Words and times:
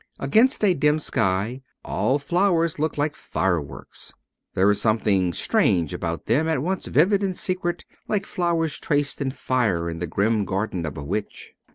Against 0.17 0.63
a 0.65 0.73
dim 0.73 0.97
sky 0.97 1.61
all 1.85 2.17
flowers 2.17 2.79
look 2.79 2.97
like 2.97 3.15
fireworks. 3.15 4.11
There 4.55 4.67
is 4.71 4.81
something 4.81 5.31
strange 5.31 5.93
about 5.93 6.25
them 6.25 6.47
at 6.47 6.63
once 6.63 6.87
vivid 6.87 7.21
and 7.21 7.37
secret, 7.37 7.85
like 8.07 8.25
flowers 8.25 8.79
traced 8.79 9.21
in 9.21 9.29
fire 9.29 9.91
in 9.91 9.99
the 9.99 10.07
grim 10.07 10.43
garden 10.43 10.87
of 10.87 10.97
a 10.97 11.03
witch. 11.03 11.53